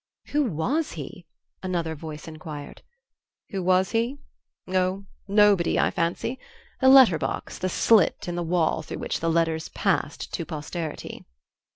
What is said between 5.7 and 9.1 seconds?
I fancy the letter box, the slit in the wall through